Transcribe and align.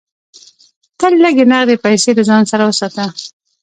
تل 0.99 1.13
لږ 1.23 1.35
نغدې 1.51 1.75
پیسې 1.85 2.11
له 2.17 2.23
ځان 2.29 2.43
سره 2.51 2.63
وساته. 2.65 3.05